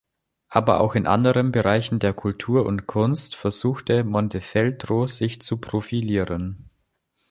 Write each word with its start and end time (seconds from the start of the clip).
Aber 0.49 0.79
auch 0.81 0.95
in 0.95 1.05
anderen 1.05 1.51
Bereichen 1.51 1.99
der 1.99 2.13
Kultur 2.13 2.65
und 2.65 2.87
Kunst 2.87 3.35
versuchte 3.35 4.03
Montefeltro 4.03 5.05
sich 5.05 5.43
zu 5.43 5.61
profilieren. 5.61 6.67